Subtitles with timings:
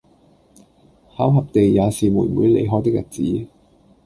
[1.15, 3.47] 巧合地也是妹妹離開的日子，